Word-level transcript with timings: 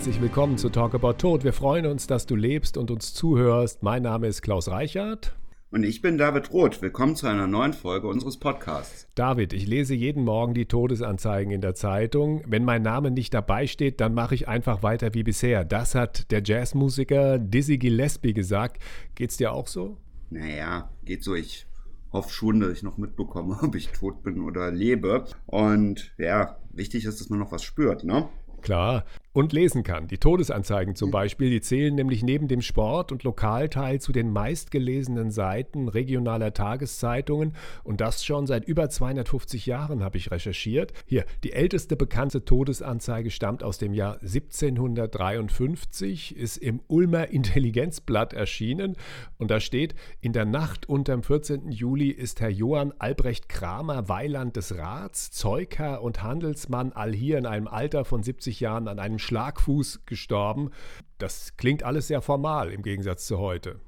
Herzlich 0.00 0.22
willkommen 0.22 0.56
zu 0.56 0.70
Talk 0.70 0.94
About 0.94 1.12
Tod. 1.18 1.44
Wir 1.44 1.52
freuen 1.52 1.84
uns, 1.84 2.06
dass 2.06 2.24
du 2.24 2.34
lebst 2.34 2.78
und 2.78 2.90
uns 2.90 3.12
zuhörst. 3.12 3.82
Mein 3.82 4.02
Name 4.02 4.28
ist 4.28 4.40
Klaus 4.40 4.68
Reichert. 4.68 5.36
Und 5.70 5.84
ich 5.84 6.00
bin 6.00 6.16
David 6.16 6.54
Roth. 6.54 6.80
Willkommen 6.80 7.16
zu 7.16 7.26
einer 7.26 7.46
neuen 7.46 7.74
Folge 7.74 8.08
unseres 8.08 8.38
Podcasts. 8.38 9.08
David, 9.14 9.52
ich 9.52 9.66
lese 9.66 9.94
jeden 9.94 10.24
Morgen 10.24 10.54
die 10.54 10.64
Todesanzeigen 10.64 11.52
in 11.52 11.60
der 11.60 11.74
Zeitung. 11.74 12.42
Wenn 12.46 12.64
mein 12.64 12.80
Name 12.80 13.10
nicht 13.10 13.34
dabei 13.34 13.66
steht, 13.66 14.00
dann 14.00 14.14
mache 14.14 14.34
ich 14.34 14.48
einfach 14.48 14.82
weiter 14.82 15.12
wie 15.12 15.22
bisher. 15.22 15.66
Das 15.66 15.94
hat 15.94 16.30
der 16.30 16.42
Jazzmusiker 16.42 17.38
Dizzy 17.38 17.76
Gillespie 17.76 18.32
gesagt. 18.32 18.82
Geht's 19.16 19.36
dir 19.36 19.52
auch 19.52 19.66
so? 19.66 19.98
Naja, 20.30 20.88
geht 21.04 21.22
so. 21.22 21.34
Ich 21.34 21.66
hoffe 22.10 22.30
schon, 22.30 22.60
dass 22.60 22.72
ich 22.72 22.82
noch 22.82 22.96
mitbekomme, 22.96 23.58
ob 23.62 23.74
ich 23.74 23.88
tot 23.88 24.22
bin 24.22 24.40
oder 24.40 24.70
lebe. 24.70 25.26
Und 25.44 26.14
ja, 26.16 26.56
wichtig 26.72 27.04
ist, 27.04 27.20
dass 27.20 27.28
man 27.28 27.38
noch 27.38 27.52
was 27.52 27.62
spürt, 27.62 28.02
ne? 28.02 28.30
Klar, 28.62 29.04
und 29.32 29.52
lesen 29.52 29.84
kann. 29.84 30.08
Die 30.08 30.18
Todesanzeigen 30.18 30.96
zum 30.96 31.12
Beispiel, 31.12 31.50
die 31.50 31.60
zählen 31.60 31.94
nämlich 31.94 32.24
neben 32.24 32.48
dem 32.48 32.62
Sport- 32.62 33.12
und 33.12 33.22
Lokalteil 33.22 34.00
zu 34.00 34.10
den 34.10 34.32
meistgelesenen 34.32 35.30
Seiten 35.30 35.86
regionaler 35.88 36.52
Tageszeitungen 36.52 37.54
und 37.84 38.00
das 38.00 38.24
schon 38.24 38.48
seit 38.48 38.64
über 38.64 38.90
250 38.90 39.66
Jahren 39.66 40.02
habe 40.02 40.18
ich 40.18 40.32
recherchiert. 40.32 40.92
Hier, 41.06 41.24
die 41.44 41.52
älteste 41.52 41.94
bekannte 41.94 42.44
Todesanzeige 42.44 43.30
stammt 43.30 43.62
aus 43.62 43.78
dem 43.78 43.94
Jahr 43.94 44.14
1753, 44.14 46.36
ist 46.36 46.56
im 46.56 46.80
Ulmer 46.88 47.28
Intelligenzblatt 47.28 48.32
erschienen 48.32 48.96
und 49.38 49.52
da 49.52 49.60
steht, 49.60 49.94
in 50.20 50.32
der 50.32 50.44
Nacht 50.44 50.88
unterm 50.88 51.22
14. 51.22 51.70
Juli 51.70 52.08
ist 52.08 52.40
Herr 52.40 52.50
Johann 52.50 52.92
Albrecht 52.98 53.48
Kramer 53.48 54.08
Weiland 54.08 54.56
des 54.56 54.76
Rats, 54.76 55.30
Zeugherr 55.30 56.02
und 56.02 56.24
Handelsmann 56.24 56.92
allhier 56.92 57.38
in 57.38 57.46
einem 57.46 57.68
Alter 57.68 58.04
von 58.04 58.24
70 58.24 58.58
Jahren 58.58 58.88
an 58.88 58.98
einem 58.98 59.19
Schlagfuß 59.20 60.00
gestorben. 60.06 60.70
Das 61.18 61.56
klingt 61.56 61.82
alles 61.82 62.08
sehr 62.08 62.22
formal 62.22 62.72
im 62.72 62.82
Gegensatz 62.82 63.26
zu 63.26 63.38
heute. 63.38 63.80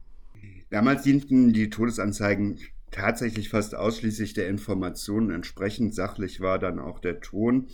Damals 0.71 1.03
dienten 1.03 1.53
die 1.53 1.71
Todesanzeigen 1.71 2.59
tatsächlich 2.91 3.49
fast 3.49 3.75
ausschließlich 3.75 4.35
der 4.35 4.49
Information. 4.49 5.31
Entsprechend 5.31 5.95
sachlich 5.95 6.41
war 6.41 6.59
dann 6.59 6.79
auch 6.79 7.01
der 7.01 7.21
Ton. 7.21 7.69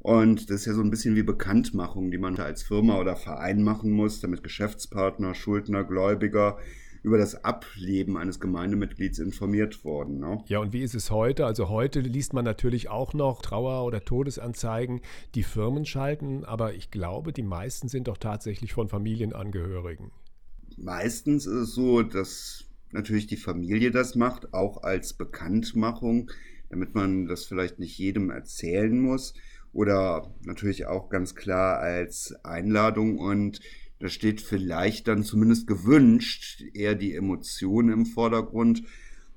Und 0.00 0.50
das 0.50 0.60
ist 0.60 0.66
ja 0.66 0.74
so 0.74 0.82
ein 0.82 0.90
bisschen 0.90 1.16
wie 1.16 1.22
Bekanntmachung, 1.22 2.10
die 2.10 2.18
man 2.18 2.36
als 2.38 2.62
Firma 2.62 2.98
oder 2.98 3.16
Verein 3.16 3.62
machen 3.62 3.90
muss, 3.90 4.20
damit 4.20 4.42
Geschäftspartner, 4.42 5.34
Schuldner, 5.34 5.84
Gläubiger 5.84 6.58
über 7.04 7.18
das 7.18 7.44
Ableben 7.44 8.16
eines 8.16 8.40
Gemeindemitglieds 8.40 9.18
informiert 9.18 9.84
worden. 9.84 10.18
Ne? 10.18 10.42
Ja, 10.46 10.58
und 10.58 10.72
wie 10.72 10.82
ist 10.82 10.94
es 10.94 11.10
heute? 11.10 11.44
Also 11.44 11.68
heute 11.68 12.00
liest 12.00 12.32
man 12.32 12.46
natürlich 12.46 12.88
auch 12.88 13.12
noch 13.12 13.42
Trauer- 13.42 13.84
oder 13.84 14.04
Todesanzeigen, 14.04 15.02
die 15.34 15.42
Firmen 15.42 15.84
schalten, 15.84 16.44
aber 16.44 16.74
ich 16.74 16.90
glaube, 16.90 17.34
die 17.34 17.42
meisten 17.42 17.88
sind 17.88 18.08
doch 18.08 18.16
tatsächlich 18.16 18.72
von 18.72 18.88
Familienangehörigen. 18.88 20.12
Meistens 20.78 21.46
ist 21.46 21.52
es 21.52 21.74
so, 21.74 22.02
dass 22.02 22.64
natürlich 22.90 23.26
die 23.26 23.36
Familie 23.36 23.90
das 23.90 24.14
macht, 24.14 24.54
auch 24.54 24.82
als 24.82 25.12
Bekanntmachung, 25.12 26.30
damit 26.70 26.94
man 26.94 27.26
das 27.26 27.44
vielleicht 27.44 27.78
nicht 27.78 27.98
jedem 27.98 28.30
erzählen 28.30 28.98
muss 28.98 29.34
oder 29.74 30.32
natürlich 30.46 30.86
auch 30.86 31.10
ganz 31.10 31.34
klar 31.34 31.80
als 31.80 32.34
Einladung 32.44 33.18
und 33.18 33.60
da 34.04 34.10
steht 34.10 34.42
vielleicht 34.42 35.08
dann 35.08 35.22
zumindest 35.24 35.66
gewünscht 35.66 36.62
eher 36.74 36.94
die 36.94 37.14
Emotion 37.14 37.88
im 37.88 38.04
Vordergrund, 38.04 38.82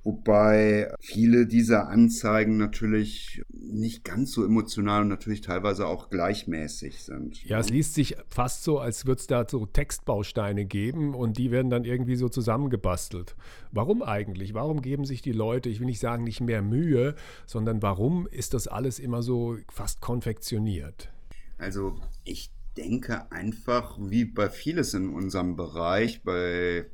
wobei 0.04 0.94
viele 1.00 1.48
dieser 1.48 1.88
Anzeigen 1.88 2.58
natürlich 2.58 3.44
nicht 3.48 4.04
ganz 4.04 4.34
so 4.34 4.44
emotional 4.44 5.04
und 5.04 5.08
natürlich 5.08 5.40
teilweise 5.40 5.88
auch 5.88 6.10
gleichmäßig 6.10 7.02
sind. 7.02 7.42
Ja, 7.46 7.60
es 7.60 7.70
liest 7.70 7.94
sich 7.94 8.18
fast 8.28 8.66
so, 8.66 8.78
als 8.78 9.06
würde 9.06 9.22
es 9.22 9.28
da 9.28 9.46
so 9.50 9.66
Textbausteine 9.66 10.66
geben 10.66 11.16
und 11.16 11.38
die 11.38 11.50
werden 11.50 11.70
dann 11.70 11.86
irgendwie 11.86 12.18
so 12.18 12.28
zusammengebastelt. 12.28 13.38
Warum 13.72 14.04
eigentlich? 14.04 14.54
Warum 14.54 14.82
geben 14.82 15.06
sich 15.06 15.22
die 15.22 15.32
Leute, 15.32 15.70
ich 15.70 15.80
will 15.80 15.88
nicht 15.88 16.02
sagen 16.02 16.26
nicht 16.26 16.42
mehr 16.42 16.62
Mühe, 16.62 17.16
sondern 17.46 17.82
warum 17.82 18.28
ist 18.28 18.54
das 18.54 18.68
alles 18.68 19.00
immer 19.00 19.22
so 19.22 19.56
fast 19.72 20.02
konfektioniert? 20.02 21.10
Also 21.58 21.96
ich 22.26 22.52
denke 22.78 23.32
einfach, 23.32 23.98
wie 24.00 24.26
bei 24.26 24.50
vieles 24.50 24.94
in 24.94 25.10
unserem 25.10 25.56
Bereich, 25.56 26.24
bei 26.24 26.86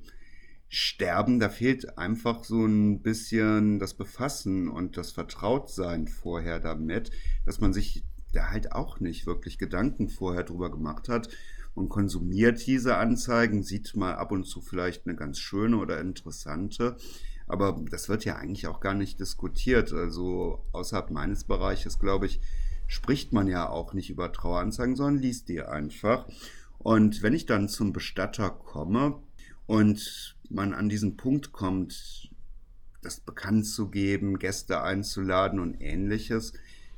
Sterben, 0.69 1.39
da 1.39 1.49
fehlt 1.49 1.97
einfach 1.97 2.43
so 2.43 2.65
ein 2.65 3.01
bisschen 3.01 3.79
das 3.79 3.93
Befassen 3.93 4.69
und 4.69 4.97
das 4.97 5.11
Vertrautsein 5.11 6.07
vorher 6.07 6.59
damit, 6.59 7.11
dass 7.45 7.59
man 7.59 7.73
sich 7.73 8.03
da 8.31 8.49
halt 8.49 8.71
auch 8.71 8.99
nicht 8.99 9.27
wirklich 9.27 9.59
Gedanken 9.59 10.09
vorher 10.09 10.43
drüber 10.43 10.71
gemacht 10.71 11.09
hat 11.09 11.29
und 11.75 11.89
konsumiert 11.89 12.65
diese 12.65 12.97
Anzeigen, 12.97 13.61
sieht 13.61 13.95
mal 13.95 14.15
ab 14.15 14.31
und 14.31 14.45
zu 14.45 14.61
vielleicht 14.61 15.05
eine 15.05 15.15
ganz 15.15 15.37
schöne 15.37 15.77
oder 15.77 15.99
interessante, 15.99 16.97
aber 17.45 17.83
das 17.91 18.09
wird 18.09 18.25
ja 18.25 18.37
eigentlich 18.37 18.67
auch 18.67 18.79
gar 18.79 18.93
nicht 18.93 19.19
diskutiert. 19.19 19.91
Also 19.93 20.65
außerhalb 20.71 21.11
meines 21.11 21.43
Bereiches, 21.43 21.99
glaube 21.99 22.25
ich, 22.25 22.39
spricht 22.87 23.33
man 23.33 23.47
ja 23.47 23.69
auch 23.69 23.93
nicht 23.93 24.09
über 24.09 24.31
Traueranzeigen, 24.31 24.95
sondern 24.95 25.21
liest 25.21 25.49
die 25.49 25.61
einfach. 25.61 26.27
Und 26.79 27.23
wenn 27.23 27.33
ich 27.33 27.45
dann 27.45 27.69
zum 27.69 27.93
Bestatter 27.93 28.49
komme 28.49 29.19
und 29.65 30.35
man 30.49 30.73
an 30.73 30.89
diesen 30.89 31.17
Punkt 31.17 31.51
kommt, 31.51 32.29
das 33.01 33.19
bekannt 33.19 33.65
zu 33.65 33.89
geben, 33.89 34.39
Gäste 34.39 34.81
einzuladen 34.81 35.59
und 35.59 35.81
ähnliches, 35.81 36.53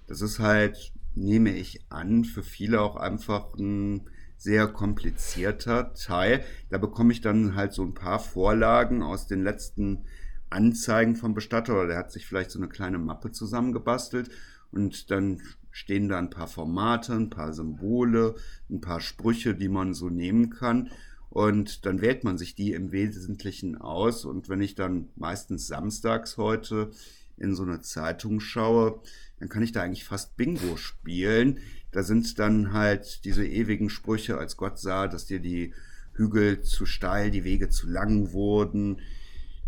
das 0.07 0.21
ist 0.21 0.39
halt, 0.39 0.91
nehme 1.15 1.55
ich 1.55 1.81
an, 1.89 2.25
für 2.25 2.43
viele 2.43 2.81
auch 2.81 2.95
einfach 2.95 3.53
ein 3.55 4.09
sehr 4.37 4.67
komplizierter 4.67 5.93
Teil. 5.93 6.43
Da 6.69 6.77
bekomme 6.77 7.13
ich 7.13 7.21
dann 7.21 7.55
halt 7.55 7.73
so 7.73 7.83
ein 7.83 7.93
paar 7.93 8.19
Vorlagen 8.19 9.01
aus 9.01 9.27
den 9.27 9.43
letzten 9.43 10.05
Anzeigen 10.49 11.15
vom 11.15 11.33
Bestatter 11.33 11.73
oder 11.73 11.87
der 11.87 11.97
hat 11.97 12.11
sich 12.11 12.27
vielleicht 12.27 12.51
so 12.51 12.59
eine 12.59 12.69
kleine 12.69 12.97
Mappe 12.97 13.31
zusammengebastelt 13.31 14.29
und 14.71 15.09
dann 15.09 15.41
stehen 15.75 16.07
da 16.07 16.17
ein 16.17 16.29
paar 16.29 16.47
Formate, 16.47 17.13
ein 17.13 17.29
paar 17.29 17.51
Symbole, 17.51 18.35
ein 18.69 18.79
paar 18.79 19.01
Sprüche, 19.01 19.53
die 19.55 19.67
man 19.67 19.93
so 19.93 20.09
nehmen 20.09 20.49
kann. 20.49 20.89
Und 21.29 21.85
dann 21.85 21.99
wählt 21.99 22.23
man 22.23 22.37
sich 22.37 22.55
die 22.55 22.71
im 22.71 22.93
Wesentlichen 22.93 23.75
aus. 23.75 24.23
Und 24.23 24.47
wenn 24.47 24.61
ich 24.61 24.75
dann 24.75 25.09
meistens 25.17 25.67
samstags 25.67 26.37
heute 26.37 26.91
in 27.35 27.53
so 27.53 27.63
eine 27.63 27.81
Zeitung 27.81 28.39
schaue, 28.39 29.01
dann 29.37 29.49
kann 29.49 29.63
ich 29.63 29.73
da 29.73 29.81
eigentlich 29.81 30.05
fast 30.05 30.37
Bingo 30.37 30.77
spielen. 30.77 31.59
Da 31.91 32.03
sind 32.03 32.39
dann 32.39 32.71
halt 32.71 33.25
diese 33.25 33.45
ewigen 33.45 33.89
Sprüche, 33.89 34.37
als 34.37 34.55
Gott 34.55 34.79
sah, 34.79 35.09
dass 35.09 35.25
dir 35.25 35.41
die 35.41 35.73
Hügel 36.13 36.61
zu 36.61 36.85
steil, 36.85 37.31
die 37.31 37.43
Wege 37.43 37.67
zu 37.67 37.89
lang 37.89 38.31
wurden. 38.31 39.01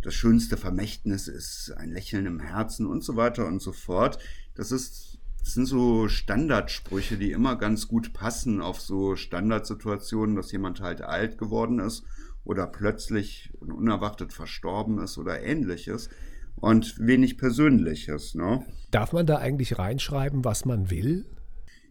Das 0.03 0.13
schönste 0.13 0.56
Vermächtnis 0.56 1.28
ist 1.28 1.74
ein 1.75 1.91
Lächeln 1.91 2.28
im 2.28 2.39
Herzen 2.39 2.85
und 2.85 3.03
so 3.03 3.18
weiter 3.18 3.45
und 3.45 3.62
so 3.62 3.74
fort. 3.74 4.19
Das 4.56 4.72
ist 4.72 5.18
das 5.47 5.53
sind 5.53 5.66
so 5.66 6.09
Standardsprüche, 6.09 7.16
die 7.16 7.31
immer 7.31 7.56
ganz 7.56 7.88
gut 7.88 8.12
passen 8.12 8.59
auf 8.59 8.81
so 8.81 9.16
Standardsituationen, 9.16 10.35
dass 10.35 10.52
jemand 10.52 10.81
halt 10.81 11.02
alt 11.02 11.38
geworden 11.38 11.80
ist 11.80 12.03
oder 12.44 12.68
plötzlich 12.68 13.53
unerwartet 13.62 14.34
verstorben 14.34 15.00
ist 15.00 15.18
oder 15.18 15.41
ähnliches. 15.41 16.09
Und 16.57 17.00
wenig 17.00 17.38
Persönliches. 17.38 18.36
Ne? 18.36 18.66
Darf 18.91 19.13
man 19.13 19.25
da 19.25 19.38
eigentlich 19.38 19.80
reinschreiben, 19.80 20.44
was 20.44 20.66
man 20.66 20.90
will? 20.91 21.25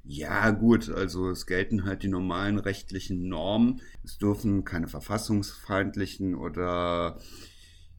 Ja, 0.05 0.51
gut, 0.51 0.91
also 0.91 1.31
es 1.31 1.47
gelten 1.47 1.87
halt 1.87 2.03
die 2.03 2.09
normalen 2.09 2.59
rechtlichen 2.59 3.27
Normen. 3.27 3.81
Es 4.05 4.19
dürfen 4.19 4.65
keine 4.65 4.87
verfassungsfeindlichen 4.87 6.35
oder 6.35 7.19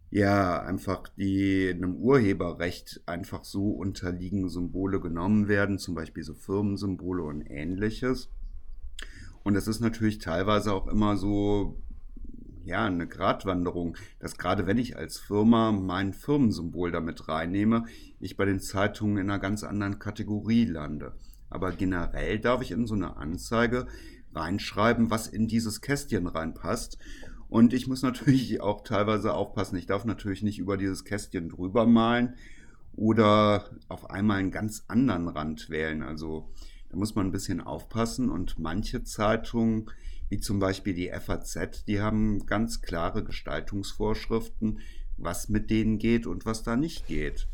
ja 0.09 0.61
einfach 0.61 1.07
die 1.17 1.69
einem 1.69 1.95
Urheberrecht 1.95 3.01
einfach 3.05 3.43
so 3.43 3.71
unterliegen 3.71 4.49
Symbole 4.49 4.99
genommen 4.99 5.47
werden, 5.47 5.79
zum 5.79 5.95
Beispiel 5.95 6.23
so 6.23 6.33
Firmensymbole 6.33 7.23
und 7.23 7.41
ähnliches. 7.41 8.29
Und 9.43 9.53
das 9.53 9.67
ist 9.67 9.79
natürlich 9.79 10.19
teilweise 10.19 10.73
auch 10.73 10.87
immer 10.87 11.17
so, 11.17 11.81
ja, 12.67 12.85
eine 12.85 13.07
Gratwanderung, 13.07 13.95
dass 14.19 14.37
gerade 14.37 14.67
wenn 14.67 14.77
ich 14.77 14.97
als 14.97 15.19
Firma 15.19 15.71
mein 15.71 16.13
Firmensymbol 16.13 16.91
damit 16.91 17.29
reinnehme, 17.29 17.85
ich 18.19 18.35
bei 18.35 18.43
den 18.43 18.59
Zeitungen 18.59 19.17
in 19.17 19.29
einer 19.29 19.39
ganz 19.39 19.63
anderen 19.63 19.99
Kategorie 19.99 20.65
lande. 20.65 21.13
Aber 21.49 21.71
generell 21.71 22.39
darf 22.39 22.61
ich 22.61 22.71
in 22.71 22.87
so 22.87 22.95
eine 22.95 23.15
Anzeige 23.15 23.87
reinschreiben, 24.33 25.09
was 25.09 25.27
in 25.27 25.47
dieses 25.47 25.79
Kästchen 25.79 26.27
reinpasst. 26.27 26.97
Und 27.49 27.73
ich 27.73 27.87
muss 27.87 28.01
natürlich 28.01 28.61
auch 28.61 28.83
teilweise 28.83 29.33
aufpassen. 29.33 29.77
Ich 29.77 29.85
darf 29.85 30.05
natürlich 30.05 30.43
nicht 30.43 30.59
über 30.59 30.77
dieses 30.77 31.05
Kästchen 31.05 31.49
drüber 31.49 31.85
malen 31.85 32.35
oder 32.93 33.69
auf 33.87 34.09
einmal 34.09 34.39
einen 34.39 34.51
ganz 34.51 34.85
anderen 34.87 35.27
Rand 35.27 35.69
wählen. 35.69 36.03
Also 36.03 36.49
da 36.89 36.97
muss 36.97 37.15
man 37.15 37.27
ein 37.27 37.31
bisschen 37.31 37.61
aufpassen. 37.61 38.29
Und 38.29 38.59
manche 38.59 39.03
Zeitungen, 39.03 39.89
wie 40.29 40.39
zum 40.39 40.59
Beispiel 40.59 40.93
die 40.93 41.11
FAZ, 41.11 41.85
die 41.85 42.01
haben 42.01 42.45
ganz 42.45 42.81
klare 42.81 43.23
Gestaltungsvorschriften, 43.23 44.79
was 45.17 45.49
mit 45.49 45.69
denen 45.69 45.97
geht 45.97 46.27
und 46.27 46.45
was 46.45 46.63
da 46.63 46.75
nicht 46.75 47.07
geht. 47.07 47.47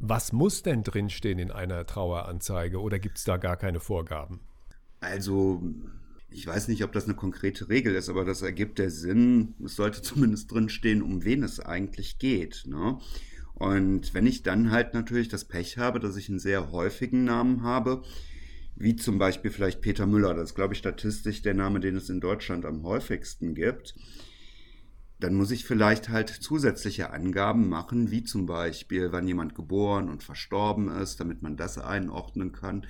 Was 0.00 0.32
muss 0.32 0.62
denn 0.62 0.82
drinstehen 0.82 1.38
in 1.38 1.50
einer 1.50 1.86
Traueranzeige 1.86 2.80
oder 2.80 2.98
gibt 2.98 3.18
es 3.18 3.24
da 3.24 3.36
gar 3.36 3.56
keine 3.56 3.80
Vorgaben? 3.80 4.40
Also 5.00 5.62
Ich 6.36 6.48
weiß 6.48 6.66
nicht, 6.66 6.82
ob 6.82 6.90
das 6.90 7.04
eine 7.04 7.14
konkrete 7.14 7.68
Regel 7.68 7.94
ist, 7.94 8.08
aber 8.08 8.24
das 8.24 8.42
ergibt 8.42 8.80
der 8.80 8.90
Sinn. 8.90 9.54
Es 9.64 9.76
sollte 9.76 10.02
zumindest 10.02 10.50
drinstehen, 10.50 11.00
um 11.00 11.24
wen 11.24 11.44
es 11.44 11.60
eigentlich 11.60 12.18
geht. 12.18 12.64
Ne? 12.66 12.98
Und 13.54 14.14
wenn 14.14 14.26
ich 14.26 14.42
dann 14.42 14.72
halt 14.72 14.94
natürlich 14.94 15.28
das 15.28 15.44
Pech 15.44 15.78
habe, 15.78 16.00
dass 16.00 16.16
ich 16.16 16.28
einen 16.28 16.40
sehr 16.40 16.72
häufigen 16.72 17.22
Namen 17.22 17.62
habe, 17.62 18.02
wie 18.74 18.96
zum 18.96 19.16
Beispiel 19.16 19.52
vielleicht 19.52 19.80
Peter 19.80 20.06
Müller, 20.06 20.34
das 20.34 20.50
ist, 20.50 20.54
glaube 20.56 20.74
ich, 20.74 20.78
statistisch 20.80 21.42
der 21.42 21.54
Name, 21.54 21.78
den 21.78 21.94
es 21.94 22.10
in 22.10 22.20
Deutschland 22.20 22.64
am 22.64 22.82
häufigsten 22.82 23.54
gibt, 23.54 23.94
dann 25.20 25.34
muss 25.34 25.52
ich 25.52 25.64
vielleicht 25.64 26.08
halt 26.08 26.30
zusätzliche 26.30 27.10
Angaben 27.10 27.68
machen, 27.68 28.10
wie 28.10 28.24
zum 28.24 28.46
Beispiel, 28.46 29.12
wann 29.12 29.28
jemand 29.28 29.54
geboren 29.54 30.08
und 30.08 30.24
verstorben 30.24 30.88
ist, 30.88 31.20
damit 31.20 31.42
man 31.42 31.56
das 31.56 31.78
einordnen 31.78 32.50
kann, 32.50 32.84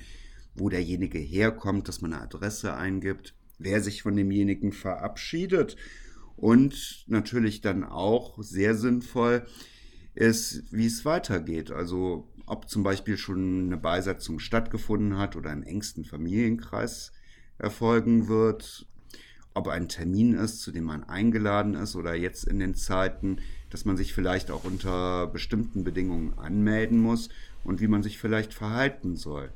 wo 0.54 0.68
derjenige 0.68 1.18
herkommt, 1.18 1.88
dass 1.88 2.00
man 2.00 2.12
eine 2.12 2.22
Adresse 2.22 2.74
eingibt, 2.74 3.34
wer 3.58 3.80
sich 3.80 4.02
von 4.02 4.16
demjenigen 4.16 4.72
verabschiedet 4.72 5.76
und 6.36 7.04
natürlich 7.06 7.60
dann 7.60 7.84
auch 7.84 8.42
sehr 8.42 8.74
sinnvoll 8.74 9.46
ist, 10.14 10.64
wie 10.70 10.86
es 10.86 11.04
weitergeht. 11.04 11.70
Also 11.70 12.28
ob 12.46 12.68
zum 12.68 12.82
Beispiel 12.82 13.16
schon 13.16 13.66
eine 13.66 13.76
Beisetzung 13.76 14.38
stattgefunden 14.38 15.16
hat 15.18 15.36
oder 15.36 15.52
im 15.52 15.62
engsten 15.62 16.04
Familienkreis 16.04 17.12
erfolgen 17.58 18.28
wird, 18.28 18.86
ob 19.54 19.68
ein 19.68 19.88
Termin 19.88 20.34
ist, 20.34 20.60
zu 20.60 20.72
dem 20.72 20.84
man 20.84 21.04
eingeladen 21.04 21.74
ist 21.74 21.94
oder 21.94 22.14
jetzt 22.14 22.44
in 22.44 22.58
den 22.58 22.74
Zeiten, 22.74 23.38
dass 23.70 23.84
man 23.84 23.96
sich 23.96 24.12
vielleicht 24.12 24.50
auch 24.50 24.64
unter 24.64 25.28
bestimmten 25.28 25.84
Bedingungen 25.84 26.36
anmelden 26.36 26.98
muss 26.98 27.28
und 27.62 27.80
wie 27.80 27.88
man 27.88 28.02
sich 28.02 28.18
vielleicht 28.18 28.52
verhalten 28.52 29.16
soll. 29.16 29.52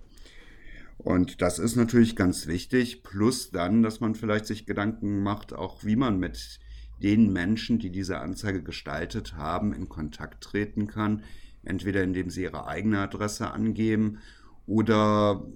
Und 0.99 1.41
das 1.43 1.59
ist 1.59 1.77
natürlich 1.77 2.17
ganz 2.17 2.47
wichtig, 2.49 3.03
plus 3.05 3.50
dann, 3.50 3.83
dass 3.83 4.00
man 4.00 4.15
vielleicht 4.15 4.47
sich 4.47 4.67
Gedanken 4.67 5.23
macht, 5.23 5.53
auch 5.53 5.85
wie 5.85 5.97
man 5.97 6.19
mit 6.19 6.59
den 7.03 7.33
Menschen, 7.33 7.79
die 7.79 7.91
diese 7.91 8.19
Anzeige 8.19 8.62
gestaltet 8.62 9.35
haben, 9.35 9.73
in 9.73 9.89
Kontakt 9.89 10.43
treten 10.43 10.89
kann, 10.89 11.23
entweder 11.62 12.03
indem 12.03 12.31
sie 12.31 12.43
ihre 12.43 12.67
eigene 12.67 12.99
Adresse 12.99 13.50
angeben 13.53 14.19
oder 14.67 15.47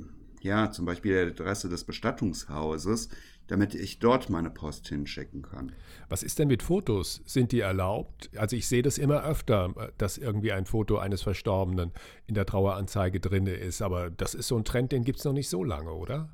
ja, 0.41 0.71
zum 0.71 0.87
Beispiel 0.87 1.27
die 1.27 1.41
Adresse 1.41 1.69
des 1.69 1.85
Bestattungshauses, 1.85 3.09
damit 3.53 3.75
ich 3.75 3.99
dort 3.99 4.31
meine 4.31 4.51
Post 4.51 4.89
hinschicken 4.89 5.43
kann. 5.43 5.73
Was 6.09 6.23
ist 6.23 6.39
denn 6.39 6.49
mit 6.49 6.63
Fotos? 6.63 7.23
Sind 7.25 7.53
die 7.53 7.61
erlaubt? 7.61 8.31
Also 8.37 8.57
ich 8.57 8.67
sehe 8.67 8.83
das 8.83 8.99
immer 8.99 9.25
öfter, 9.25 9.93
dass 9.99 10.19
irgendwie 10.19 10.53
ein 10.53 10.67
Foto 10.67 10.99
eines 10.99 11.23
Verstorbenen 11.23 11.93
in 12.27 12.35
der 12.35 12.47
Traueranzeige 12.47 13.21
drin 13.21 13.47
ist, 13.47 13.83
aber 13.83 14.11
das 14.11 14.35
ist 14.35 14.49
so 14.49 14.57
ein 14.57 14.65
Trend, 14.65 14.93
den 14.93 15.05
gibt 15.05 15.19
es 15.19 15.25
noch 15.25 15.33
nicht 15.33 15.49
so 15.49 15.63
lange, 15.63 15.93
oder? 15.93 16.31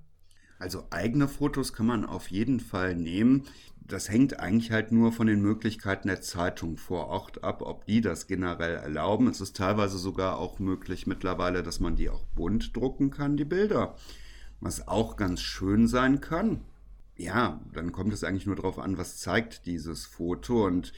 Also 0.58 0.86
eigene 0.90 1.28
Fotos 1.28 1.72
kann 1.72 1.86
man 1.86 2.04
auf 2.04 2.30
jeden 2.30 2.58
Fall 2.58 2.96
nehmen 2.96 3.44
das 3.88 4.10
hängt 4.10 4.38
eigentlich 4.38 4.70
halt 4.70 4.92
nur 4.92 5.12
von 5.12 5.26
den 5.26 5.40
Möglichkeiten 5.40 6.08
der 6.08 6.20
Zeitung 6.20 6.76
vor 6.76 7.06
Ort 7.06 7.42
ab, 7.42 7.62
ob 7.62 7.86
die 7.86 8.02
das 8.02 8.26
generell 8.26 8.76
erlauben. 8.76 9.28
Es 9.28 9.40
ist 9.40 9.56
teilweise 9.56 9.96
sogar 9.96 10.38
auch 10.38 10.58
möglich 10.58 11.06
mittlerweile, 11.06 11.62
dass 11.62 11.80
man 11.80 11.96
die 11.96 12.10
auch 12.10 12.24
bunt 12.36 12.76
drucken 12.76 13.10
kann, 13.10 13.38
die 13.38 13.46
Bilder. 13.46 13.96
Was 14.60 14.88
auch 14.88 15.16
ganz 15.16 15.40
schön 15.40 15.88
sein 15.88 16.20
kann. 16.20 16.60
Ja, 17.18 17.60
dann 17.74 17.90
kommt 17.92 18.12
es 18.12 18.24
eigentlich 18.24 18.46
nur 18.46 18.56
darauf 18.56 18.78
an, 18.78 18.96
was 18.96 19.18
zeigt 19.18 19.66
dieses 19.66 20.06
Foto. 20.06 20.64
Und 20.66 20.92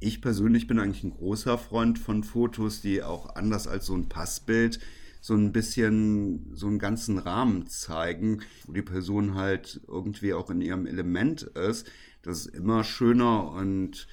ich 0.00 0.22
persönlich 0.22 0.66
bin 0.66 0.78
eigentlich 0.78 1.04
ein 1.04 1.14
großer 1.14 1.58
Freund 1.58 1.98
von 1.98 2.24
Fotos, 2.24 2.80
die 2.80 3.02
auch 3.02 3.36
anders 3.36 3.68
als 3.68 3.86
so 3.86 3.94
ein 3.94 4.08
Passbild 4.08 4.80
so 5.20 5.34
ein 5.34 5.52
bisschen 5.52 6.52
so 6.54 6.68
einen 6.68 6.78
ganzen 6.78 7.18
Rahmen 7.18 7.66
zeigen, 7.66 8.42
wo 8.64 8.72
die 8.72 8.82
Person 8.82 9.34
halt 9.34 9.80
irgendwie 9.88 10.34
auch 10.34 10.50
in 10.50 10.60
ihrem 10.60 10.86
Element 10.86 11.42
ist. 11.42 11.90
Das 12.22 12.46
ist 12.46 12.54
immer 12.54 12.84
schöner 12.84 13.50
und 13.50 14.06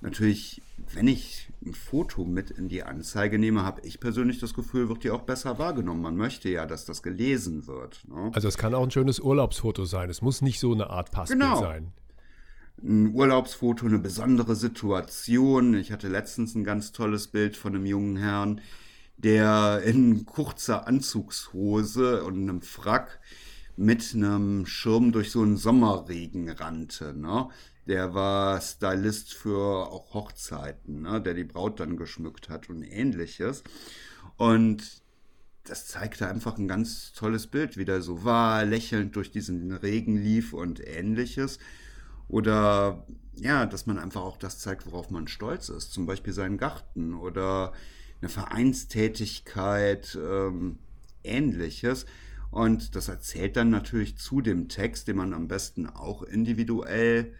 natürlich, 0.00 0.62
wenn 0.94 1.08
ich 1.08 1.48
ein 1.64 1.74
Foto 1.74 2.24
mit 2.24 2.50
in 2.50 2.68
die 2.68 2.82
Anzeige 2.82 3.38
nehme, 3.38 3.62
habe 3.62 3.80
ich 3.84 4.00
persönlich 4.00 4.38
das 4.38 4.54
Gefühl, 4.54 4.88
wird 4.88 5.04
die 5.04 5.10
auch 5.10 5.22
besser 5.22 5.58
wahrgenommen. 5.58 6.02
Man 6.02 6.16
möchte 6.16 6.48
ja, 6.48 6.66
dass 6.66 6.84
das 6.84 7.02
gelesen 7.02 7.66
wird. 7.66 8.06
Ne? 8.08 8.30
Also 8.34 8.48
es 8.48 8.56
kann 8.56 8.74
auch 8.74 8.82
ein 8.82 8.90
schönes 8.90 9.20
Urlaubsfoto 9.20 9.84
sein. 9.84 10.08
Es 10.10 10.22
muss 10.22 10.42
nicht 10.42 10.60
so 10.60 10.72
eine 10.72 10.90
Art 10.90 11.10
Passbild 11.10 11.40
genau. 11.40 11.60
sein. 11.60 11.92
Ein 12.82 13.12
Urlaubsfoto, 13.12 13.86
eine 13.86 13.98
besondere 13.98 14.54
Situation. 14.54 15.74
Ich 15.74 15.90
hatte 15.90 16.08
letztens 16.08 16.54
ein 16.54 16.62
ganz 16.62 16.92
tolles 16.92 17.26
Bild 17.26 17.56
von 17.56 17.74
einem 17.74 17.86
jungen 17.86 18.16
Herrn, 18.16 18.60
der 19.16 19.82
in 19.84 20.26
kurzer 20.26 20.86
Anzugshose 20.86 22.22
und 22.22 22.40
einem 22.40 22.62
Frack 22.62 23.18
mit 23.76 24.12
einem 24.14 24.66
Schirm 24.66 25.12
durch 25.12 25.30
so 25.30 25.42
einen 25.42 25.56
Sommerregen 25.56 26.48
rannte. 26.50 27.14
Ne? 27.14 27.48
Der 27.88 28.12
war 28.12 28.60
Stylist 28.60 29.32
für 29.32 29.90
auch 29.90 30.12
Hochzeiten, 30.12 31.02
ne? 31.02 31.22
der 31.22 31.32
die 31.32 31.44
Braut 31.44 31.80
dann 31.80 31.96
geschmückt 31.96 32.50
hat 32.50 32.68
und 32.68 32.82
ähnliches. 32.82 33.64
Und 34.36 35.02
das 35.64 35.86
zeigte 35.86 36.28
einfach 36.28 36.58
ein 36.58 36.68
ganz 36.68 37.12
tolles 37.12 37.46
Bild, 37.46 37.78
wie 37.78 37.86
der 37.86 38.02
so 38.02 38.24
war, 38.24 38.64
lächelnd 38.64 39.16
durch 39.16 39.30
diesen 39.30 39.72
Regen 39.72 40.16
lief 40.16 40.52
und 40.52 40.86
ähnliches. 40.86 41.58
Oder 42.28 43.06
ja, 43.34 43.64
dass 43.64 43.86
man 43.86 43.98
einfach 43.98 44.20
auch 44.22 44.36
das 44.36 44.58
zeigt, 44.58 44.86
worauf 44.86 45.10
man 45.10 45.26
stolz 45.26 45.70
ist. 45.70 45.92
Zum 45.92 46.04
Beispiel 46.04 46.34
seinen 46.34 46.58
Garten 46.58 47.14
oder 47.14 47.72
eine 48.20 48.28
Vereinstätigkeit, 48.28 50.18
ähm, 50.20 50.78
ähnliches. 51.24 52.04
Und 52.50 52.94
das 52.96 53.08
erzählt 53.08 53.56
dann 53.56 53.70
natürlich 53.70 54.18
zu 54.18 54.42
dem 54.42 54.68
Text, 54.68 55.08
den 55.08 55.16
man 55.16 55.32
am 55.32 55.48
besten 55.48 55.86
auch 55.86 56.22
individuell 56.22 57.34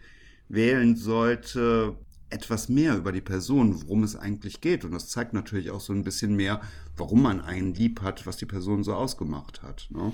wählen 0.49 0.95
sollte, 0.95 1.95
etwas 2.29 2.69
mehr 2.69 2.95
über 2.97 3.11
die 3.11 3.21
Person, 3.21 3.81
worum 3.81 4.03
es 4.03 4.15
eigentlich 4.15 4.61
geht. 4.61 4.83
Und 4.85 4.91
das 4.91 5.09
zeigt 5.09 5.33
natürlich 5.33 5.71
auch 5.71 5.79
so 5.79 5.93
ein 5.93 6.03
bisschen 6.03 6.35
mehr, 6.35 6.61
warum 6.97 7.21
man 7.21 7.41
einen 7.41 7.73
lieb 7.73 8.01
hat, 8.01 8.27
was 8.27 8.37
die 8.37 8.45
Person 8.45 8.83
so 8.83 8.93
ausgemacht 8.93 9.63
hat. 9.63 9.87
Ne? 9.89 10.11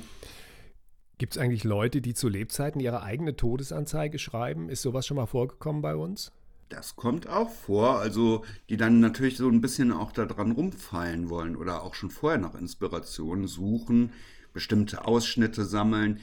Gibt 1.18 1.36
es 1.36 1.42
eigentlich 1.42 1.64
Leute, 1.64 2.02
die 2.02 2.14
zu 2.14 2.30
Lebzeiten 2.30 2.80
ihre 2.80 3.02
eigene 3.02 3.36
Todesanzeige 3.36 4.20
schreiben? 4.20 4.70
Ist 4.70 4.82
sowas 4.82 5.08
schon 5.08 5.18
mal 5.18 5.26
vorgekommen 5.26 5.82
bei 5.82 5.96
uns? 5.96 6.32
Das 6.70 6.96
kommt 6.96 7.28
auch 7.28 7.52
vor, 7.52 8.00
also 8.00 8.44
die 8.70 8.78
dann 8.78 9.00
natürlich 9.00 9.38
so 9.38 9.48
ein 9.48 9.62
bisschen 9.62 9.92
auch 9.92 10.12
daran 10.12 10.52
rumfallen 10.52 11.30
wollen 11.30 11.56
oder 11.56 11.84
auch 11.84 11.94
schon 11.94 12.10
vorher 12.10 12.40
nach 12.40 12.56
Inspirationen 12.56 13.48
suchen, 13.48 14.12
bestimmte 14.52 15.06
Ausschnitte 15.06 15.64
sammeln. 15.64 16.20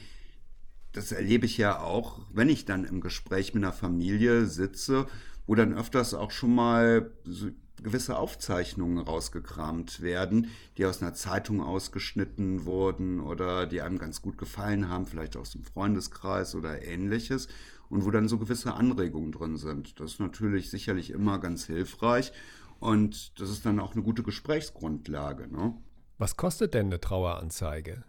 Das 0.93 1.11
erlebe 1.11 1.45
ich 1.45 1.57
ja 1.57 1.79
auch, 1.79 2.19
wenn 2.31 2.49
ich 2.49 2.65
dann 2.65 2.85
im 2.85 3.01
Gespräch 3.01 3.53
mit 3.53 3.63
einer 3.63 3.73
Familie 3.73 4.45
sitze, 4.45 5.07
wo 5.47 5.55
dann 5.55 5.73
öfters 5.73 6.13
auch 6.13 6.31
schon 6.31 6.55
mal 6.55 7.11
so 7.25 7.49
gewisse 7.81 8.17
Aufzeichnungen 8.17 8.99
rausgekramt 8.99 10.01
werden, 10.01 10.47
die 10.77 10.85
aus 10.85 11.01
einer 11.01 11.13
Zeitung 11.13 11.61
ausgeschnitten 11.61 12.65
wurden 12.65 13.19
oder 13.19 13.65
die 13.65 13.81
einem 13.81 13.97
ganz 13.97 14.21
gut 14.21 14.37
gefallen 14.37 14.87
haben, 14.87 15.05
vielleicht 15.05 15.35
aus 15.35 15.51
dem 15.51 15.63
Freundeskreis 15.63 16.55
oder 16.55 16.81
ähnliches 16.83 17.47
und 17.89 18.05
wo 18.05 18.11
dann 18.11 18.29
so 18.29 18.37
gewisse 18.37 18.73
Anregungen 18.73 19.31
drin 19.31 19.57
sind. 19.57 19.99
Das 19.99 20.13
ist 20.13 20.19
natürlich 20.19 20.69
sicherlich 20.69 21.09
immer 21.09 21.39
ganz 21.39 21.65
hilfreich 21.65 22.31
und 22.79 23.39
das 23.39 23.49
ist 23.49 23.65
dann 23.65 23.79
auch 23.79 23.93
eine 23.93 24.03
gute 24.03 24.23
Gesprächsgrundlage. 24.23 25.51
Ne? 25.51 25.75
Was 26.19 26.37
kostet 26.37 26.73
denn 26.73 26.85
eine 26.85 27.01
Traueranzeige? 27.01 28.03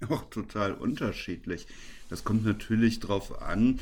auch 0.08 0.28
total 0.30 0.72
unterschiedlich. 0.72 1.66
Das 2.08 2.24
kommt 2.24 2.44
natürlich 2.44 3.00
darauf 3.00 3.42
an, 3.42 3.80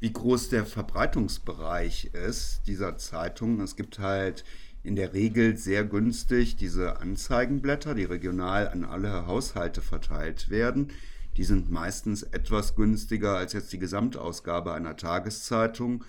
wie 0.00 0.12
groß 0.12 0.48
der 0.48 0.66
Verbreitungsbereich 0.66 2.10
ist 2.12 2.62
dieser 2.66 2.98
Zeitung. 2.98 3.60
Es 3.60 3.76
gibt 3.76 3.98
halt 3.98 4.44
in 4.82 4.96
der 4.96 5.14
Regel 5.14 5.56
sehr 5.56 5.84
günstig 5.84 6.56
diese 6.56 7.00
Anzeigenblätter, 7.00 7.94
die 7.94 8.04
regional 8.04 8.68
an 8.68 8.84
alle 8.84 9.26
Haushalte 9.26 9.80
verteilt 9.80 10.50
werden. 10.50 10.90
Die 11.36 11.44
sind 11.44 11.70
meistens 11.70 12.24
etwas 12.24 12.74
günstiger 12.74 13.36
als 13.36 13.52
jetzt 13.52 13.72
die 13.72 13.78
Gesamtausgabe 13.78 14.72
einer 14.72 14.96
Tageszeitung 14.96 16.04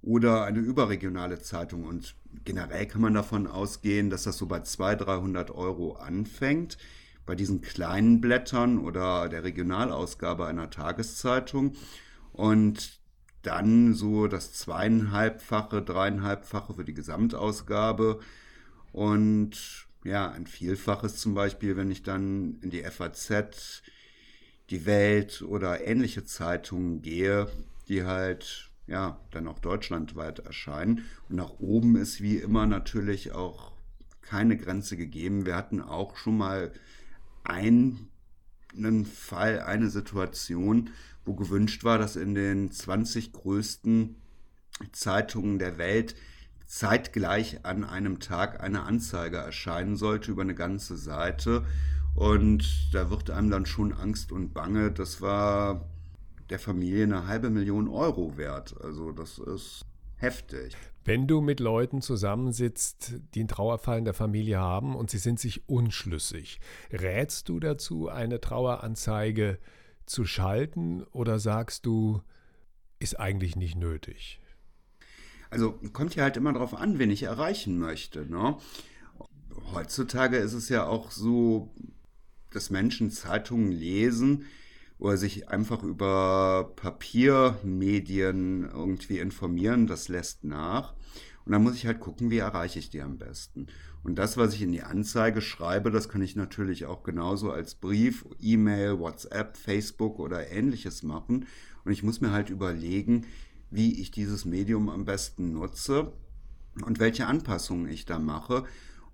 oder 0.00 0.44
eine 0.44 0.60
überregionale 0.60 1.40
Zeitung. 1.40 1.84
Und 1.84 2.14
generell 2.44 2.86
kann 2.86 3.00
man 3.00 3.14
davon 3.14 3.46
ausgehen, 3.48 4.10
dass 4.10 4.22
das 4.22 4.38
so 4.38 4.46
bei 4.46 4.60
200, 4.60 5.06
300 5.06 5.50
Euro 5.50 5.94
anfängt 5.94 6.78
bei 7.28 7.34
diesen 7.34 7.60
kleinen 7.60 8.22
Blättern 8.22 8.78
oder 8.78 9.28
der 9.28 9.44
Regionalausgabe 9.44 10.46
einer 10.46 10.70
Tageszeitung 10.70 11.74
und 12.32 12.98
dann 13.42 13.92
so 13.92 14.28
das 14.28 14.54
zweieinhalbfache, 14.54 15.82
dreieinhalbfache 15.82 16.72
für 16.72 16.86
die 16.86 16.94
Gesamtausgabe 16.94 18.20
und 18.92 19.86
ja, 20.04 20.30
ein 20.30 20.46
Vielfaches 20.46 21.18
zum 21.18 21.34
Beispiel, 21.34 21.76
wenn 21.76 21.90
ich 21.90 22.02
dann 22.02 22.60
in 22.62 22.70
die 22.70 22.82
FAZ, 22.82 23.82
die 24.70 24.86
Welt 24.86 25.42
oder 25.42 25.86
ähnliche 25.86 26.24
Zeitungen 26.24 27.02
gehe, 27.02 27.46
die 27.88 28.04
halt 28.04 28.70
ja 28.86 29.20
dann 29.32 29.48
auch 29.48 29.58
deutschlandweit 29.58 30.38
erscheinen. 30.38 31.04
Und 31.28 31.36
nach 31.36 31.58
oben 31.58 31.96
ist 31.96 32.22
wie 32.22 32.38
immer 32.38 32.64
natürlich 32.66 33.32
auch 33.32 33.72
keine 34.22 34.56
Grenze 34.56 34.96
gegeben. 34.96 35.44
Wir 35.44 35.56
hatten 35.56 35.82
auch 35.82 36.16
schon 36.16 36.38
mal 36.38 36.72
einen 37.44 38.10
Fall, 39.04 39.60
eine 39.60 39.88
Situation, 39.88 40.90
wo 41.24 41.34
gewünscht 41.34 41.84
war, 41.84 41.98
dass 41.98 42.16
in 42.16 42.34
den 42.34 42.70
20 42.70 43.32
größten 43.32 44.16
Zeitungen 44.92 45.58
der 45.58 45.78
Welt 45.78 46.14
zeitgleich 46.66 47.64
an 47.64 47.84
einem 47.84 48.20
Tag 48.20 48.62
eine 48.62 48.82
Anzeige 48.82 49.38
erscheinen 49.38 49.96
sollte 49.96 50.30
über 50.30 50.42
eine 50.42 50.54
ganze 50.54 50.96
Seite. 50.96 51.64
Und 52.14 52.90
da 52.92 53.10
wird 53.10 53.30
einem 53.30 53.50
dann 53.50 53.66
schon 53.66 53.92
Angst 53.92 54.32
und 54.32 54.52
Bange. 54.52 54.90
Das 54.90 55.20
war 55.20 55.88
der 56.50 56.58
Familie 56.58 57.04
eine 57.04 57.26
halbe 57.26 57.50
Million 57.50 57.88
Euro 57.88 58.36
wert. 58.36 58.74
Also 58.82 59.12
das 59.12 59.38
ist 59.38 59.84
heftig. 60.16 60.76
Wenn 61.08 61.26
du 61.26 61.40
mit 61.40 61.58
Leuten 61.58 62.02
zusammensitzt, 62.02 63.14
die 63.32 63.40
einen 63.40 63.48
Trauerfall 63.48 63.96
in 63.96 64.04
der 64.04 64.12
Familie 64.12 64.58
haben 64.58 64.94
und 64.94 65.08
sie 65.08 65.16
sind 65.16 65.40
sich 65.40 65.66
unschlüssig, 65.66 66.60
rätst 66.92 67.48
du 67.48 67.58
dazu, 67.60 68.10
eine 68.10 68.42
Traueranzeige 68.42 69.58
zu 70.04 70.26
schalten 70.26 71.04
oder 71.04 71.38
sagst 71.38 71.86
du, 71.86 72.20
ist 72.98 73.18
eigentlich 73.18 73.56
nicht 73.56 73.74
nötig? 73.74 74.38
Also 75.48 75.80
kommt 75.94 76.14
ja 76.14 76.24
halt 76.24 76.36
immer 76.36 76.52
darauf 76.52 76.74
an, 76.74 76.98
wen 76.98 77.10
ich 77.10 77.22
erreichen 77.22 77.78
möchte. 77.78 78.30
Ne? 78.30 78.58
Heutzutage 79.72 80.36
ist 80.36 80.52
es 80.52 80.68
ja 80.68 80.86
auch 80.86 81.10
so, 81.10 81.72
dass 82.50 82.68
Menschen 82.68 83.10
Zeitungen 83.10 83.72
lesen 83.72 84.44
oder 84.98 85.16
sich 85.16 85.48
einfach 85.48 85.82
über 85.82 86.72
Papiermedien 86.76 88.64
irgendwie 88.64 89.18
informieren, 89.18 89.86
das 89.86 90.08
lässt 90.08 90.44
nach. 90.44 90.94
Und 91.44 91.52
dann 91.52 91.62
muss 91.62 91.76
ich 91.76 91.86
halt 91.86 92.00
gucken, 92.00 92.30
wie 92.30 92.38
erreiche 92.38 92.78
ich 92.78 92.90
die 92.90 93.00
am 93.00 93.16
besten. 93.16 93.68
Und 94.02 94.16
das, 94.16 94.36
was 94.36 94.54
ich 94.54 94.62
in 94.62 94.72
die 94.72 94.82
Anzeige 94.82 95.40
schreibe, 95.40 95.90
das 95.90 96.08
kann 96.08 96.22
ich 96.22 96.36
natürlich 96.36 96.86
auch 96.86 97.02
genauso 97.02 97.50
als 97.50 97.74
Brief, 97.74 98.26
E-Mail, 98.40 98.98
WhatsApp, 98.98 99.56
Facebook 99.56 100.18
oder 100.18 100.50
ähnliches 100.50 101.02
machen. 101.02 101.46
Und 101.84 101.92
ich 101.92 102.02
muss 102.02 102.20
mir 102.20 102.32
halt 102.32 102.50
überlegen, 102.50 103.26
wie 103.70 104.00
ich 104.00 104.10
dieses 104.10 104.44
Medium 104.44 104.88
am 104.88 105.04
besten 105.04 105.52
nutze 105.52 106.12
und 106.84 106.98
welche 107.00 107.26
Anpassungen 107.26 107.88
ich 107.88 108.04
da 108.04 108.18
mache. 108.18 108.64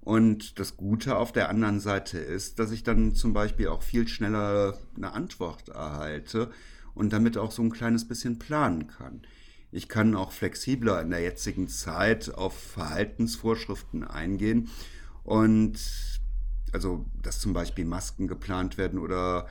Und 0.05 0.59
das 0.59 0.77
Gute 0.77 1.17
auf 1.17 1.33
der 1.33 1.49
anderen 1.49 1.81
Seite 1.81 2.19
ist, 2.19 2.59
dass 2.59 2.71
ich 2.71 2.83
dann 2.83 3.15
zum 3.15 3.33
Beispiel 3.33 3.69
auch 3.69 3.83
viel 3.83 4.07
schneller 4.07 4.79
eine 4.97 5.13
Antwort 5.13 5.71
erhalte 5.71 6.51
und 6.95 7.13
damit 7.13 7.39
auch 7.39 7.51
so 7.51 7.63
ein 7.63 7.73
kleines 7.73 8.07
bisschen 8.07 8.39
planen 8.39 8.87
kann. 8.87 9.23
Ich 9.73 9.89
kann 9.89 10.15
auch 10.15 10.31
flexibler 10.31 11.01
in 11.01 11.11
der 11.11 11.21
jetzigen 11.21 11.69
Zeit 11.69 12.35
auf 12.35 12.57
Verhaltensvorschriften 12.57 14.05
eingehen 14.05 14.69
und 15.25 15.81
also, 16.73 17.07
dass 17.23 17.41
zum 17.41 17.53
Beispiel 17.53 17.85
Masken 17.85 18.29
geplant 18.29 18.79
werden 18.79 18.99
oder 18.99 19.47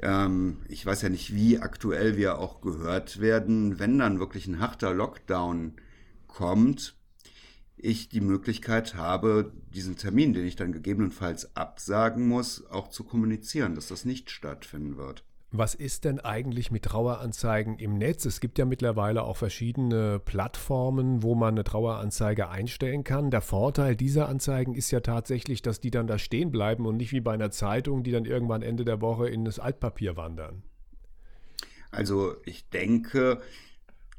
ähm, 0.00 0.58
ich 0.68 0.84
weiß 0.84 1.02
ja 1.02 1.08
nicht, 1.08 1.34
wie 1.34 1.58
aktuell 1.58 2.16
wir 2.16 2.38
auch 2.38 2.60
gehört 2.60 3.20
werden, 3.20 3.78
wenn 3.78 3.98
dann 3.98 4.18
wirklich 4.18 4.46
ein 4.46 4.60
harter 4.60 4.92
Lockdown 4.92 5.74
kommt, 6.26 6.96
ich 7.82 8.08
die 8.08 8.20
Möglichkeit 8.20 8.94
habe, 8.94 9.52
diesen 9.74 9.96
Termin, 9.96 10.32
den 10.32 10.46
ich 10.46 10.56
dann 10.56 10.72
gegebenenfalls 10.72 11.56
absagen 11.56 12.26
muss, 12.26 12.66
auch 12.70 12.88
zu 12.88 13.04
kommunizieren, 13.04 13.74
dass 13.74 13.88
das 13.88 14.04
nicht 14.04 14.30
stattfinden 14.30 14.96
wird. 14.96 15.24
Was 15.54 15.74
ist 15.74 16.06
denn 16.06 16.18
eigentlich 16.18 16.70
mit 16.70 16.84
Traueranzeigen 16.84 17.78
im 17.78 17.98
Netz? 17.98 18.24
Es 18.24 18.40
gibt 18.40 18.58
ja 18.58 18.64
mittlerweile 18.64 19.24
auch 19.24 19.36
verschiedene 19.36 20.18
Plattformen, 20.18 21.22
wo 21.22 21.34
man 21.34 21.52
eine 21.52 21.64
Traueranzeige 21.64 22.48
einstellen 22.48 23.04
kann. 23.04 23.30
Der 23.30 23.42
Vorteil 23.42 23.94
dieser 23.94 24.30
Anzeigen 24.30 24.74
ist 24.74 24.90
ja 24.92 25.00
tatsächlich, 25.00 25.60
dass 25.60 25.78
die 25.78 25.90
dann 25.90 26.06
da 26.06 26.16
stehen 26.16 26.52
bleiben 26.52 26.86
und 26.86 26.96
nicht 26.96 27.12
wie 27.12 27.20
bei 27.20 27.34
einer 27.34 27.50
Zeitung, 27.50 28.02
die 28.02 28.12
dann 28.12 28.24
irgendwann 28.24 28.62
Ende 28.62 28.86
der 28.86 29.02
Woche 29.02 29.28
in 29.28 29.44
das 29.44 29.58
Altpapier 29.58 30.16
wandern. 30.16 30.62
Also 31.90 32.36
ich 32.46 32.70
denke, 32.70 33.42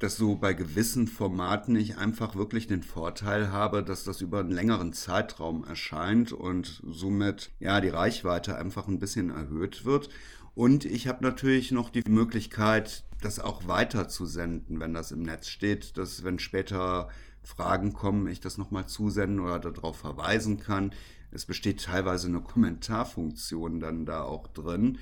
dass 0.03 0.17
so 0.17 0.35
bei 0.35 0.53
gewissen 0.53 1.07
Formaten 1.07 1.77
ich 1.77 1.97
einfach 1.97 2.35
wirklich 2.35 2.67
den 2.67 2.83
Vorteil 2.83 3.53
habe, 3.53 3.83
dass 3.83 4.03
das 4.03 4.19
über 4.19 4.41
einen 4.41 4.51
längeren 4.51 4.91
Zeitraum 4.91 5.63
erscheint 5.63 6.33
und 6.33 6.83
somit 6.85 7.51
ja 7.61 7.79
die 7.79 7.87
Reichweite 7.87 8.57
einfach 8.57 8.89
ein 8.89 8.99
bisschen 8.99 9.29
erhöht 9.29 9.85
wird. 9.85 10.09
Und 10.55 10.83
ich 10.83 11.07
habe 11.07 11.23
natürlich 11.23 11.71
noch 11.71 11.89
die 11.89 12.03
Möglichkeit, 12.05 13.05
das 13.21 13.39
auch 13.39 13.65
weiter 13.69 14.09
zu 14.09 14.25
senden, 14.25 14.81
wenn 14.81 14.93
das 14.93 15.13
im 15.13 15.21
Netz 15.21 15.47
steht, 15.47 15.95
dass 15.97 16.25
wenn 16.25 16.37
später 16.37 17.07
Fragen 17.41 17.93
kommen, 17.93 18.27
ich 18.27 18.41
das 18.41 18.57
nochmal 18.57 18.87
zusenden 18.87 19.39
oder 19.39 19.57
darauf 19.57 19.95
verweisen 19.95 20.59
kann. 20.59 20.91
Es 21.31 21.45
besteht 21.45 21.81
teilweise 21.81 22.27
eine 22.27 22.41
Kommentarfunktion 22.41 23.79
dann 23.79 24.05
da 24.05 24.23
auch 24.23 24.47
drin, 24.47 24.97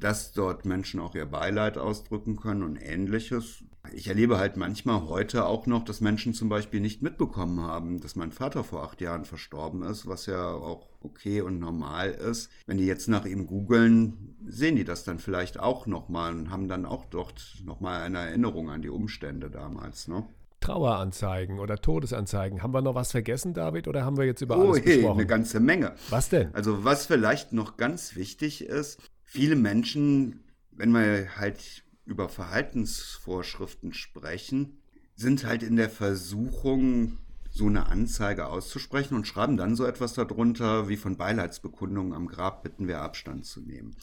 dass 0.00 0.32
dort 0.32 0.64
Menschen 0.64 0.98
auch 0.98 1.14
ihr 1.14 1.26
Beileid 1.26 1.78
ausdrücken 1.78 2.34
können 2.34 2.64
und 2.64 2.74
ähnliches. 2.74 3.62
Ich 3.90 4.06
erlebe 4.06 4.38
halt 4.38 4.56
manchmal 4.56 5.08
heute 5.08 5.46
auch 5.46 5.66
noch, 5.66 5.84
dass 5.84 6.00
Menschen 6.00 6.34
zum 6.34 6.48
Beispiel 6.48 6.80
nicht 6.80 7.02
mitbekommen 7.02 7.60
haben, 7.60 8.00
dass 8.00 8.14
mein 8.14 8.30
Vater 8.30 8.62
vor 8.62 8.84
acht 8.84 9.00
Jahren 9.00 9.24
verstorben 9.24 9.82
ist, 9.82 10.06
was 10.06 10.26
ja 10.26 10.52
auch 10.52 10.88
okay 11.00 11.40
und 11.40 11.58
normal 11.58 12.10
ist. 12.10 12.50
Wenn 12.66 12.78
die 12.78 12.86
jetzt 12.86 13.08
nach 13.08 13.26
ihm 13.26 13.46
googeln, 13.46 14.36
sehen 14.46 14.76
die 14.76 14.84
das 14.84 15.02
dann 15.04 15.18
vielleicht 15.18 15.58
auch 15.58 15.86
nochmal 15.86 16.32
und 16.32 16.50
haben 16.50 16.68
dann 16.68 16.86
auch 16.86 17.04
dort 17.06 17.62
nochmal 17.64 18.02
eine 18.02 18.18
Erinnerung 18.18 18.70
an 18.70 18.82
die 18.82 18.88
Umstände 18.88 19.50
damals. 19.50 20.06
Ne? 20.06 20.24
Traueranzeigen 20.60 21.58
oder 21.58 21.76
Todesanzeigen. 21.76 22.62
Haben 22.62 22.72
wir 22.72 22.82
noch 22.82 22.94
was 22.94 23.10
vergessen, 23.10 23.52
David, 23.52 23.88
oder 23.88 24.04
haben 24.04 24.16
wir 24.16 24.24
jetzt 24.24 24.40
über 24.40 24.56
oh, 24.58 24.70
alles 24.70 24.84
hey, 24.84 24.96
gesprochen? 24.96 25.18
eine 25.18 25.26
ganze 25.26 25.60
Menge. 25.60 25.94
Was 26.08 26.28
denn? 26.28 26.54
Also 26.54 26.84
was 26.84 27.06
vielleicht 27.06 27.52
noch 27.52 27.76
ganz 27.76 28.16
wichtig 28.16 28.64
ist, 28.64 29.00
viele 29.24 29.56
Menschen, 29.56 30.44
wenn 30.70 30.92
wir 30.92 31.36
halt 31.36 31.82
über 32.04 32.28
Verhaltensvorschriften 32.28 33.92
sprechen, 33.92 34.78
sind 35.14 35.44
halt 35.44 35.62
in 35.62 35.76
der 35.76 35.90
Versuchung, 35.90 37.18
so 37.54 37.66
eine 37.66 37.86
Anzeige 37.86 38.46
auszusprechen 38.46 39.14
und 39.14 39.26
schreiben 39.26 39.58
dann 39.58 39.76
so 39.76 39.84
etwas 39.84 40.14
darunter 40.14 40.88
wie 40.88 40.96
von 40.96 41.18
Beileidsbekundungen 41.18 42.14
am 42.14 42.26
Grab 42.26 42.62
bitten 42.62 42.88
wir 42.88 43.02
Abstand 43.02 43.44
zu 43.44 43.60
nehmen. 43.60 43.94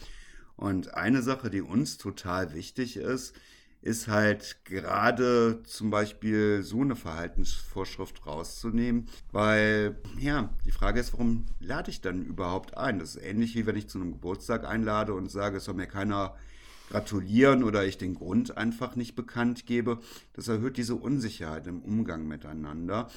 Und 0.55 0.93
eine 0.93 1.23
Sache, 1.23 1.49
die 1.49 1.61
uns 1.61 1.97
total 1.97 2.53
wichtig 2.53 2.97
ist, 2.97 3.33
ist 3.81 4.07
halt 4.07 4.65
gerade 4.65 5.63
zum 5.63 5.89
Beispiel 5.89 6.63
so 6.63 6.81
eine 6.81 6.97
Verhaltensvorschrift 6.97 8.25
rauszunehmen, 8.25 9.07
weil 9.31 9.97
ja, 10.17 10.53
die 10.65 10.71
Frage 10.71 10.99
ist, 10.99 11.13
warum 11.13 11.45
lade 11.59 11.89
ich 11.89 12.01
dann 12.01 12.21
überhaupt 12.25 12.77
ein? 12.77 12.99
Das 12.99 13.15
ist 13.15 13.23
ähnlich 13.23 13.55
wie 13.55 13.65
wenn 13.65 13.77
ich 13.77 13.87
zu 13.87 13.99
einem 13.99 14.11
Geburtstag 14.11 14.65
einlade 14.65 15.13
und 15.13 15.31
sage, 15.31 15.57
es 15.57 15.63
soll 15.63 15.75
mir 15.75 15.87
keiner 15.87 16.35
gratulieren 16.89 17.63
oder 17.63 17.85
ich 17.85 17.97
den 17.97 18.15
Grund 18.15 18.57
einfach 18.57 18.95
nicht 18.95 19.15
bekannt 19.15 19.65
gebe. 19.65 19.99
Das 20.33 20.47
erhöht 20.47 20.77
diese 20.77 20.95
Unsicherheit 20.95 21.67
im 21.67 21.81
Umgang 21.81 22.27
miteinander. 22.27 23.09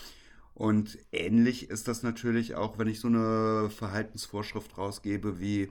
Und 0.55 0.99
ähnlich 1.13 1.71
ist 1.71 1.89
das 1.89 2.03
natürlich 2.03 2.55
auch, 2.55 2.79
wenn 2.79 2.89
ich 2.89 3.01
so 3.01 3.09
eine 3.09 3.71
Verhaltensvorschrift 3.71 4.77
rausgebe, 4.77 5.41
wie 5.41 5.71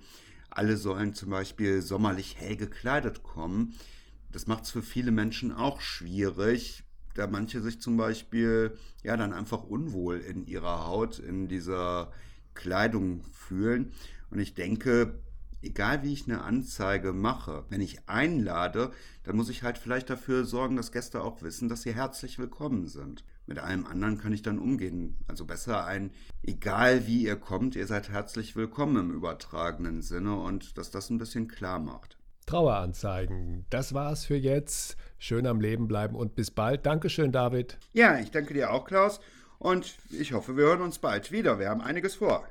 alle 0.49 0.77
sollen 0.77 1.13
zum 1.13 1.29
Beispiel 1.29 1.81
sommerlich 1.81 2.37
hell 2.37 2.57
gekleidet 2.57 3.23
kommen. 3.23 3.75
Das 4.31 4.47
macht 4.47 4.63
es 4.63 4.71
für 4.71 4.81
viele 4.81 5.11
Menschen 5.11 5.51
auch 5.51 5.81
schwierig, 5.81 6.83
da 7.13 7.27
manche 7.27 7.61
sich 7.61 7.79
zum 7.81 7.97
Beispiel 7.97 8.77
ja 9.03 9.17
dann 9.17 9.33
einfach 9.33 9.63
unwohl 9.63 10.17
in 10.17 10.45
ihrer 10.47 10.87
Haut, 10.87 11.19
in 11.19 11.47
dieser 11.47 12.11
Kleidung 12.53 13.23
fühlen. 13.33 13.91
Und 14.29 14.39
ich 14.39 14.53
denke, 14.53 15.19
egal 15.61 16.03
wie 16.03 16.13
ich 16.13 16.25
eine 16.27 16.43
Anzeige 16.43 17.13
mache, 17.13 17.65
wenn 17.69 17.81
ich 17.81 18.07
einlade, 18.07 18.91
dann 19.23 19.35
muss 19.35 19.49
ich 19.49 19.63
halt 19.63 19.77
vielleicht 19.77 20.09
dafür 20.09 20.45
sorgen, 20.45 20.75
dass 20.75 20.91
Gäste 20.91 21.21
auch 21.21 21.41
wissen, 21.41 21.69
dass 21.69 21.83
sie 21.83 21.93
herzlich 21.93 22.39
willkommen 22.39 22.87
sind. 22.87 23.23
Mit 23.45 23.59
allem 23.59 23.85
anderen 23.85 24.17
kann 24.17 24.33
ich 24.33 24.41
dann 24.41 24.59
umgehen. 24.59 25.17
Also 25.27 25.45
besser 25.45 25.85
ein, 25.85 26.11
egal 26.43 27.07
wie 27.07 27.23
ihr 27.23 27.35
kommt, 27.35 27.75
ihr 27.75 27.87
seid 27.87 28.09
herzlich 28.09 28.55
willkommen 28.55 28.97
im 28.97 29.11
übertragenen 29.11 30.01
Sinne 30.01 30.35
und 30.39 30.77
dass 30.77 30.91
das 30.91 31.09
ein 31.09 31.17
bisschen 31.17 31.47
klar 31.47 31.79
macht. 31.79 32.17
Traueranzeigen. 32.45 33.65
Das 33.69 33.93
war's 33.93 34.25
für 34.25 34.35
jetzt. 34.35 34.97
Schön 35.19 35.45
am 35.45 35.61
Leben 35.61 35.87
bleiben 35.87 36.15
und 36.15 36.35
bis 36.35 36.51
bald. 36.51 36.85
Dankeschön, 36.85 37.31
David. 37.31 37.77
Ja, 37.93 38.19
ich 38.19 38.31
danke 38.31 38.53
dir 38.53 38.71
auch, 38.71 38.85
Klaus. 38.85 39.19
Und 39.59 39.95
ich 40.09 40.33
hoffe, 40.33 40.57
wir 40.57 40.65
hören 40.65 40.81
uns 40.81 40.97
bald 40.97 41.31
wieder. 41.31 41.59
Wir 41.59 41.69
haben 41.69 41.81
einiges 41.81 42.15
vor. 42.15 42.47